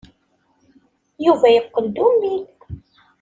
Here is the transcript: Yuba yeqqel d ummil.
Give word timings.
Yuba 1.25 1.47
yeqqel 1.55 1.85
d 1.93 1.95
ummil. 2.07 2.43